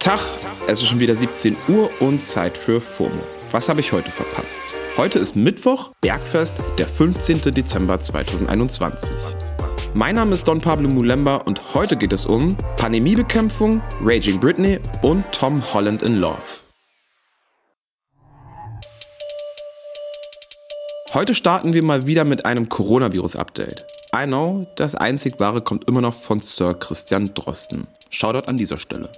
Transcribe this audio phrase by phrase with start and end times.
[0.00, 0.20] Tag,
[0.66, 3.22] es ist schon wieder 17 Uhr und Zeit für FOMO.
[3.50, 4.58] Was habe ich heute verpasst?
[4.96, 7.42] Heute ist Mittwoch, Bergfest, der 15.
[7.52, 9.14] Dezember 2021.
[9.92, 15.22] Mein Name ist Don Pablo Mulemba und heute geht es um Pandemiebekämpfung, Raging Britney und
[15.32, 16.38] Tom Holland in Love.
[21.12, 23.84] Heute starten wir mal wieder mit einem Coronavirus-Update.
[24.16, 27.86] I know, das einzig wahre kommt immer noch von Sir Christian Drosten.
[28.08, 29.10] Shoutout an dieser Stelle.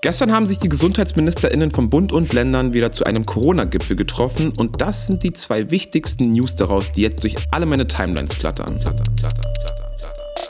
[0.00, 4.80] Gestern haben sich die GesundheitsministerInnen von Bund und Ländern wieder zu einem Corona-Gipfel getroffen und
[4.80, 9.16] das sind die zwei wichtigsten News daraus, die jetzt durch alle meine Timelines flattern, flattern,
[9.18, 9.88] flattern, flattern.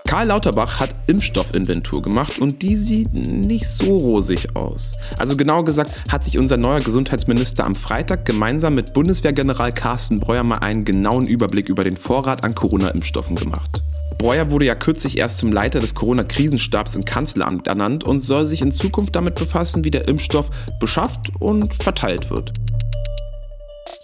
[0.06, 4.92] Karl Lauterbach hat Impfstoffinventur gemacht und die sieht nicht so rosig aus.
[5.16, 10.44] Also genau gesagt hat sich unser neuer Gesundheitsminister am Freitag gemeinsam mit Bundeswehrgeneral Carsten Breuer
[10.44, 13.82] mal einen genauen Überblick über den Vorrat an Corona-Impfstoffen gemacht.
[14.18, 18.62] Breuer wurde ja kürzlich erst zum Leiter des Corona-Krisenstabs im Kanzleramt ernannt und soll sich
[18.62, 20.50] in Zukunft damit befassen, wie der Impfstoff
[20.80, 22.52] beschafft und verteilt wird.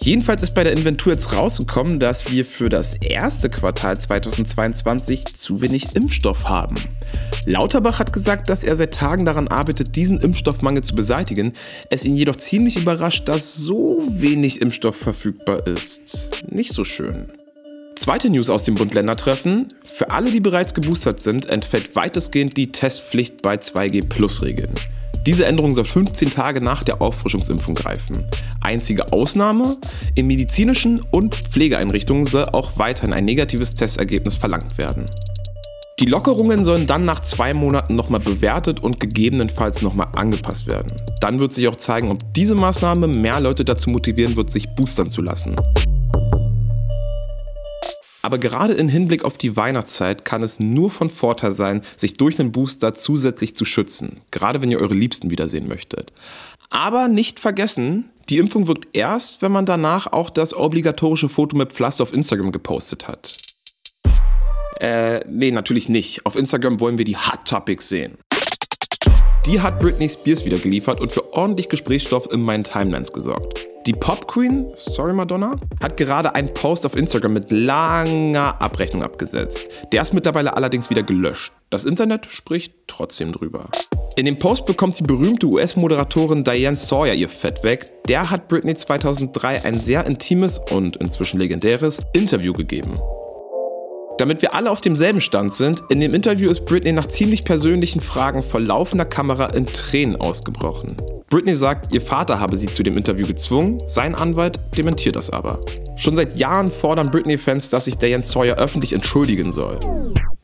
[0.01, 5.62] Jedenfalls ist bei der Inventur jetzt rausgekommen, dass wir für das erste Quartal 2022 zu
[5.62, 6.77] wenig Impfstoff haben.
[7.47, 11.55] Lauterbach hat gesagt, dass er seit Tagen daran arbeitet, diesen Impfstoffmangel zu beseitigen,
[11.91, 16.45] es ihn jedoch ziemlich überrascht, dass so wenig Impfstoff verfügbar ist.
[16.51, 17.33] Nicht so schön.
[18.05, 19.64] Zweite News aus dem Bund-Länder-Treffen.
[19.86, 24.74] Für alle, die bereits geboostert sind, entfällt weitestgehend die Testpflicht bei 2G-Plus-Regeln.
[25.24, 28.27] Diese Änderung soll 15 Tage nach der Auffrischungsimpfung greifen.
[28.60, 29.78] Einzige Ausnahme,
[30.14, 35.06] in medizinischen und Pflegeeinrichtungen soll auch weiterhin ein negatives Testergebnis verlangt werden.
[35.98, 40.92] Die Lockerungen sollen dann nach zwei Monaten nochmal bewertet und gegebenenfalls nochmal angepasst werden.
[41.22, 45.08] Dann wird sich auch zeigen, ob diese Maßnahme mehr Leute dazu motivieren wird, sich boostern
[45.08, 45.56] zu lassen.
[48.25, 52.41] Aber gerade im Hinblick auf die Weihnachtszeit kann es nur von Vorteil sein, sich durch
[52.41, 56.11] einen Booster zusätzlich zu schützen, gerade wenn ihr eure Liebsten wiedersehen möchtet.
[56.70, 61.75] Aber nicht vergessen, die Impfung wirkt erst, wenn man danach auch das obligatorische Foto mit
[61.75, 63.37] Pflaster auf Instagram gepostet hat.
[64.81, 66.25] Äh, nee, natürlich nicht.
[66.25, 68.16] Auf Instagram wollen wir die Hot Topics sehen.
[69.44, 73.66] Die hat Britney Spears wieder geliefert und für ordentlich Gesprächsstoff in meinen Timelines gesorgt.
[73.87, 79.69] Die Pop Queen, sorry Madonna, hat gerade einen Post auf Instagram mit langer Abrechnung abgesetzt.
[79.93, 81.53] Der ist mittlerweile allerdings wieder gelöscht.
[81.69, 83.69] Das Internet spricht trotzdem drüber.
[84.17, 87.93] In dem Post bekommt die berühmte US-Moderatorin Diane Sawyer ihr Fett weg.
[88.09, 92.99] Der hat Britney 2003 ein sehr intimes und inzwischen legendäres Interview gegeben.
[94.17, 98.00] Damit wir alle auf demselben Stand sind, in dem Interview ist Britney nach ziemlich persönlichen
[98.00, 100.97] Fragen vor laufender Kamera in Tränen ausgebrochen.
[101.34, 105.56] Britney sagt, ihr Vater habe sie zu dem Interview gezwungen, sein Anwalt dementiert das aber.
[105.97, 109.81] Schon seit Jahren fordern Britney-Fans, dass sich Diane Sawyer öffentlich entschuldigen soll.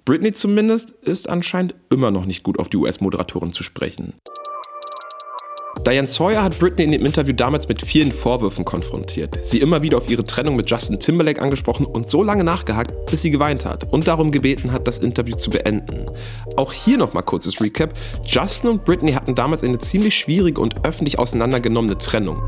[0.05, 4.15] Britney zumindest ist anscheinend immer noch nicht gut auf die US-Moderatorin zu sprechen.
[5.87, 9.97] Diane Sawyer hat Britney in dem Interview damals mit vielen Vorwürfen konfrontiert, sie immer wieder
[9.97, 13.91] auf ihre Trennung mit Justin Timberlake angesprochen und so lange nachgehakt, bis sie geweint hat
[13.93, 16.05] und darum gebeten hat, das Interview zu beenden.
[16.57, 17.95] Auch hier nochmal kurzes Recap.
[18.27, 22.43] Justin und Britney hatten damals eine ziemlich schwierige und öffentlich auseinandergenommene Trennung.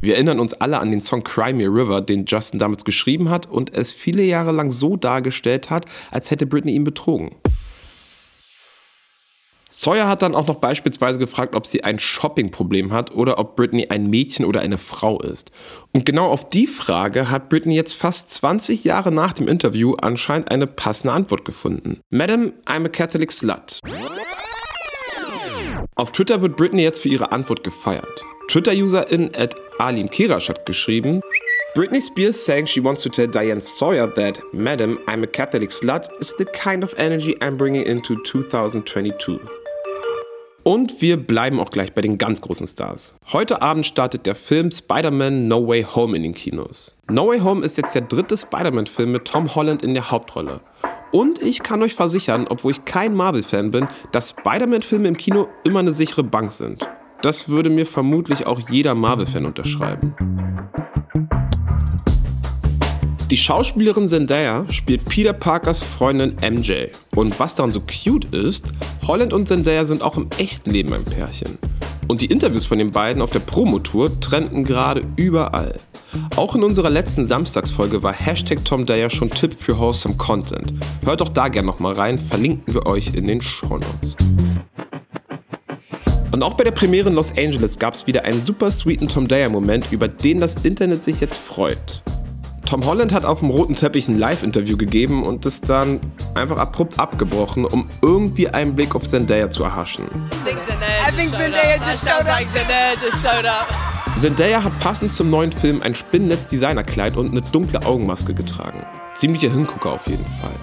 [0.00, 3.48] Wir erinnern uns alle an den Song Cry Me River, den Justin damals geschrieben hat
[3.48, 7.30] und es viele Jahre lang so dargestellt hat, als hätte Britney ihn betrogen.
[9.76, 13.88] Sawyer hat dann auch noch beispielsweise gefragt, ob sie ein Shopping-Problem hat oder ob Britney
[13.88, 15.50] ein Mädchen oder eine Frau ist.
[15.92, 20.48] Und genau auf die Frage hat Britney jetzt fast 20 Jahre nach dem Interview anscheinend
[20.52, 21.98] eine passende Antwort gefunden.
[22.10, 23.80] Madam, I'm a Catholic slut.
[25.96, 28.22] Auf Twitter wird Britney jetzt für ihre Antwort gefeiert.
[28.46, 31.20] Twitter-Userin at Alim Kirash hat geschrieben,
[31.74, 36.08] Britney Spears saying she wants to tell Diane Sawyer that, Madam, I'm a Catholic slut
[36.20, 39.63] is the kind of energy I'm bringing into 2022.
[40.64, 43.16] Und wir bleiben auch gleich bei den ganz großen Stars.
[43.34, 46.96] Heute Abend startet der Film Spider-Man No Way Home in den Kinos.
[47.10, 50.60] No Way Home ist jetzt der dritte Spider-Man-Film mit Tom Holland in der Hauptrolle.
[51.12, 55.80] Und ich kann euch versichern, obwohl ich kein Marvel-Fan bin, dass Spider-Man-Filme im Kino immer
[55.80, 56.88] eine sichere Bank sind.
[57.20, 60.14] Das würde mir vermutlich auch jeder Marvel-Fan unterschreiben.
[63.34, 66.84] Die Schauspielerin Zendaya spielt Peter Parkers Freundin MJ.
[67.16, 68.66] Und was daran so cute ist,
[69.08, 71.58] Holland und Zendaya sind auch im echten Leben ein Pärchen.
[72.06, 75.80] Und die Interviews von den beiden auf der Promotour trennten gerade überall.
[76.36, 80.72] Auch in unserer letzten Samstagsfolge war Hashtag Tom Dyer schon Tipp für Wholesome Content.
[81.04, 84.14] Hört doch da gerne nochmal rein, verlinken wir euch in den Shownotes.
[86.30, 89.26] Und auch bei der Premiere in Los Angeles gab es wieder einen super sweeten Tom
[89.26, 92.04] Dyer Moment, über den das Internet sich jetzt freut.
[92.66, 96.00] Tom Holland hat auf dem roten Teppich ein Live-Interview gegeben und ist dann
[96.34, 100.06] einfach abrupt abgebrochen, um irgendwie einen Blick auf Zendaya zu erhaschen.
[104.16, 108.84] Zendaya hat passend zum neuen Film ein Spinnennetz-Designerkleid und eine dunkle Augenmaske getragen.
[109.14, 110.54] Ziemlicher Hingucker auf jeden Fall.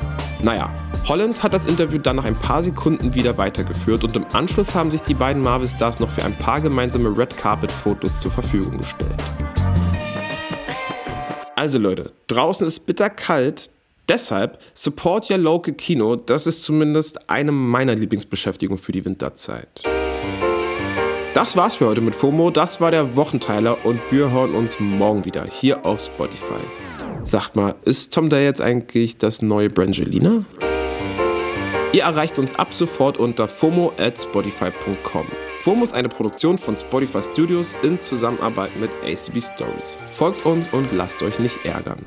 [0.42, 0.70] Naja,
[1.08, 4.90] Holland hat das Interview dann nach ein paar Sekunden wieder weitergeführt und im Anschluss haben
[4.90, 9.22] sich die beiden Marvel-Stars noch für ein paar gemeinsame Red Carpet-Fotos zur Verfügung gestellt.
[11.62, 13.70] Also Leute, draußen ist bitter kalt,
[14.10, 19.84] deshalb support your local Kino, das ist zumindest eine meiner Lieblingsbeschäftigungen für die Winterzeit.
[21.36, 25.24] Das war's für heute mit FOMO, das war der Wochenteiler und wir hören uns morgen
[25.24, 26.64] wieder hier auf Spotify.
[27.24, 30.46] Sagt mal, ist Tom da jetzt eigentlich das neue Brangelina?
[31.94, 35.28] Ihr erreicht uns ab sofort unter FOMO at Spotify.com.
[35.62, 39.96] FOMO ist eine Produktion von Spotify Studios in Zusammenarbeit mit ACB Stories.
[40.12, 42.04] Folgt uns und lasst euch nicht ärgern.